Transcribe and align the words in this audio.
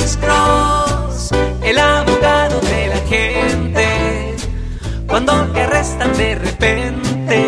Alex 0.00 0.16
Cross, 0.16 1.30
el 1.62 1.78
abogado 1.78 2.58
de 2.62 2.86
la 2.86 2.96
gente. 3.00 4.36
Cuando 5.06 5.52
te 5.52 5.60
arrestan 5.60 6.16
de 6.16 6.34
repente, 6.36 7.46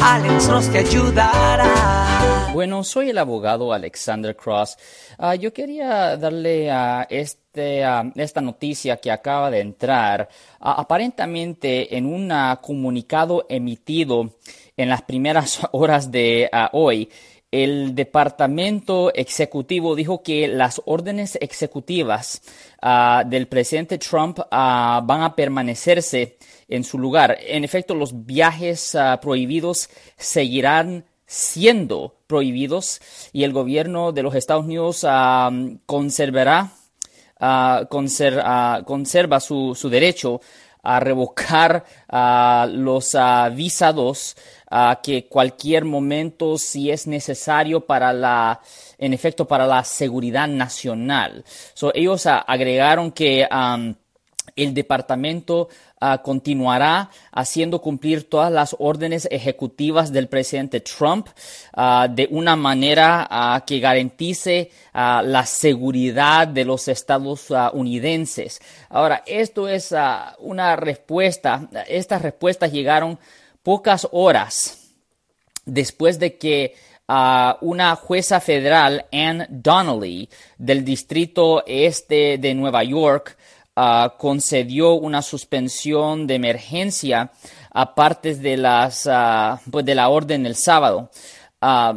Alex 0.00 0.46
Cross 0.46 0.70
te 0.70 0.78
ayudará. 0.78 2.50
Bueno, 2.54 2.84
soy 2.84 3.10
el 3.10 3.18
abogado 3.18 3.72
Alexander 3.72 4.36
Cross. 4.36 4.76
Ah, 5.18 5.34
yo 5.34 5.52
quería 5.52 6.16
darle 6.16 6.70
a 6.70 7.08
este, 7.10 7.82
esta 8.14 8.40
noticia 8.40 8.98
que 8.98 9.10
acaba 9.10 9.50
de 9.50 9.58
entrar, 9.58 10.28
ah, 10.60 10.76
aparentemente 10.78 11.96
en 11.96 12.06
un 12.06 12.32
comunicado 12.62 13.44
emitido 13.48 14.34
en 14.76 14.88
las 14.88 15.02
primeras 15.02 15.58
horas 15.72 16.12
de 16.12 16.48
ah, 16.52 16.70
hoy 16.74 17.10
el 17.50 17.94
Departamento 17.94 19.12
Ejecutivo 19.14 19.94
dijo 19.94 20.22
que 20.22 20.48
las 20.48 20.82
órdenes 20.84 21.38
ejecutivas 21.40 22.42
ah, 22.82 23.24
del 23.26 23.48
presidente 23.48 23.98
Trump 23.98 24.38
ah, 24.50 25.02
van 25.04 25.22
a 25.22 25.34
permanecerse 25.34 26.36
en 26.68 26.84
su 26.84 26.98
lugar. 26.98 27.38
En 27.40 27.64
efecto, 27.64 27.94
los 27.94 28.26
viajes 28.26 28.94
ah, 28.94 29.18
prohibidos 29.20 29.88
seguirán 30.16 31.06
siendo 31.26 32.16
prohibidos 32.26 33.00
y 33.32 33.44
el 33.44 33.52
gobierno 33.52 34.12
de 34.12 34.22
los 34.22 34.34
Estados 34.34 34.64
Unidos 34.64 35.04
conservará, 35.84 36.72
conserva 37.88 39.40
su, 39.40 39.74
su 39.74 39.90
derecho 39.90 40.40
a 40.82 41.00
revocar 41.00 41.84
los 42.70 43.16
visados 43.52 44.36
a 44.70 45.00
que 45.02 45.26
cualquier 45.26 45.84
momento, 45.84 46.58
si 46.58 46.90
es 46.90 47.06
necesario 47.06 47.86
para 47.86 48.12
la, 48.12 48.60
en 48.98 49.14
efecto, 49.14 49.46
para 49.46 49.66
la 49.66 49.82
seguridad 49.84 50.46
nacional. 50.46 51.44
So, 51.74 51.90
ellos 51.94 52.26
agregaron 52.26 53.12
que 53.12 53.48
um, 53.50 53.94
el 54.56 54.74
departamento 54.74 55.68
uh, 56.00 56.22
continuará 56.22 57.10
haciendo 57.32 57.80
cumplir 57.80 58.28
todas 58.28 58.52
las 58.52 58.76
órdenes 58.78 59.28
ejecutivas 59.30 60.12
del 60.12 60.28
presidente 60.28 60.80
Trump 60.80 61.28
uh, 61.76 62.12
de 62.12 62.28
una 62.30 62.56
manera 62.56 63.28
uh, 63.30 63.64
que 63.66 63.80
garantice 63.80 64.70
la 64.94 65.46
seguridad 65.46 66.48
de 66.48 66.64
los 66.64 66.88
estadounidenses. 66.88 68.60
Ahora, 68.88 69.22
esto 69.26 69.68
es 69.68 69.94
una 70.40 70.74
respuesta, 70.74 71.68
estas 71.86 72.22
respuestas 72.22 72.72
llegaron 72.72 73.16
pocas 73.62 74.08
horas 74.10 74.88
después 75.68 76.18
de 76.18 76.36
que 76.36 76.74
ah, 77.06 77.58
una 77.60 77.94
jueza 77.96 78.40
federal, 78.40 79.06
Anne 79.12 79.46
Donnelly, 79.50 80.28
del 80.56 80.84
distrito 80.84 81.64
este 81.66 82.38
de 82.38 82.54
Nueva 82.54 82.82
York, 82.82 83.36
ah, 83.78 84.14
concedió 84.18 84.94
una 84.94 85.22
suspensión 85.22 86.26
de 86.26 86.34
emergencia 86.34 87.30
a 87.70 87.94
partes 87.94 88.42
de, 88.42 88.56
las, 88.56 89.08
ah, 89.10 89.60
pues 89.70 89.84
de 89.84 89.94
la 89.94 90.08
orden 90.08 90.46
el 90.46 90.56
sábado. 90.56 91.10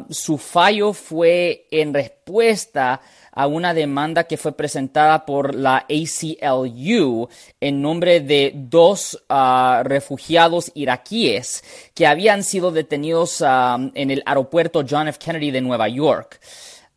su 0.10 0.38
fallo 0.38 0.94
fue 0.94 1.68
en 1.72 1.94
respuesta 1.94 3.02
a 3.32 3.48
una 3.48 3.73
demanda 3.73 4.26
que 4.26 4.38
fue 4.38 4.52
presentada 4.52 5.26
por 5.26 5.56
la 5.56 5.86
ACLU 5.90 7.30
en 7.60 7.82
nombre 7.82 8.20
de 8.20 8.52
dos 8.56 9.23
ah, 9.30 9.82
refugiados 9.86 10.72
iraquíes 10.76 11.64
que 11.94 12.08
habían 12.08 12.44
sido 12.44 12.72
detenidos 12.72 13.42
ah, 13.45 13.78
en 13.94 14.12
el 14.12 14.22
aeropuerto 14.26 14.84
John 14.88 15.08
F. 15.08 15.20
Kennedy 15.20 15.52
de 15.52 15.62
Nueva 15.62 15.88
York. 15.88 16.40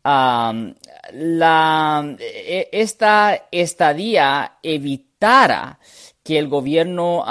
La, 0.05 2.15
e, 2.19 2.69
esta 2.71 3.47
estadía 3.51 4.57
evitara 4.61 5.79
que 6.23 6.39
el 6.39 6.47
gobierno 6.47 7.23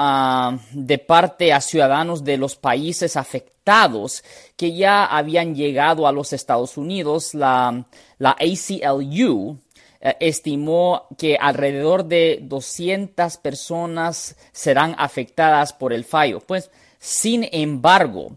de 0.72 0.98
parte 0.98 1.52
a 1.52 1.60
ciudadanos 1.60 2.24
de 2.24 2.36
los 2.36 2.56
países 2.56 3.16
afectados 3.16 4.22
que 4.56 4.74
ya 4.74 5.04
habían 5.04 5.54
llegado 5.54 6.06
a 6.06 6.12
los 6.12 6.32
Estados 6.32 6.76
Unidos, 6.76 7.34
la, 7.34 7.86
la 8.18 8.30
ACLU 8.30 9.58
eh, 10.00 10.16
estimó 10.20 11.06
que 11.16 11.36
alrededor 11.40 12.04
de 12.04 12.40
200 12.42 13.36
personas 13.38 14.36
serán 14.52 14.94
afectadas 14.98 15.72
por 15.72 15.92
el 15.92 16.04
fallo. 16.04 16.40
Pues, 16.40 16.70
sin 16.98 17.48
embargo, 17.50 18.36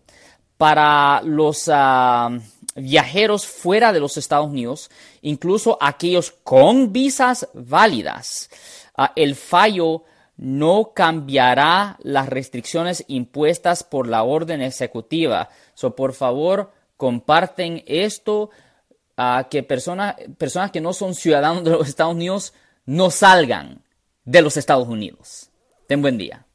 para 0.57 1.21
los 1.23 1.69
viajeros 2.77 3.45
fuera 3.45 3.91
de 3.91 3.99
los 3.99 4.17
Estados 4.17 4.47
Unidos, 4.47 4.89
incluso 5.21 5.77
aquellos 5.81 6.31
con 6.43 6.93
visas 6.93 7.49
válidas, 7.53 8.49
ah, 8.95 9.11
el 9.15 9.35
fallo 9.35 10.03
no 10.37 10.91
cambiará 10.93 11.97
las 12.03 12.29
restricciones 12.29 13.03
impuestas 13.07 13.83
por 13.83 14.07
la 14.07 14.23
orden 14.23 14.61
ejecutiva. 14.61 15.49
So, 15.73 15.95
por 15.95 16.13
favor, 16.13 16.71
comparten 16.95 17.83
esto 17.87 18.51
a 19.17 19.47
que 19.49 19.63
personas, 19.63 20.15
personas 20.37 20.71
que 20.71 20.81
no 20.81 20.93
son 20.93 21.15
ciudadanos 21.15 21.63
de 21.63 21.71
los 21.71 21.87
Estados 21.87 22.13
Unidos 22.13 22.53
no 22.85 23.09
salgan 23.09 23.81
de 24.25 24.41
los 24.43 24.57
Estados 24.57 24.87
Unidos. 24.87 25.49
Ten 25.87 26.01
buen 26.01 26.17
día. 26.17 26.46